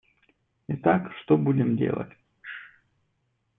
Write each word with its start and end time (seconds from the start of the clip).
Итак, 0.67 1.11
что 1.21 1.37
будем 1.37 1.77
делать? 1.77 2.09